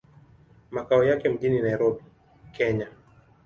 Makao 0.71 1.03
yake 1.03 1.29
mjini 1.29 1.61
Nairobi, 1.61 2.01
Kenya. 2.53 2.87